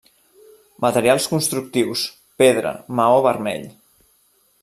[0.85, 2.07] Materials constructius:
[2.43, 3.71] pedra, maó vermell.